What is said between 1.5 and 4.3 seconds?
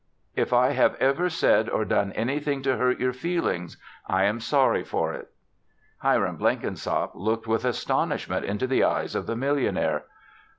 or done anything to hurt your feelings, I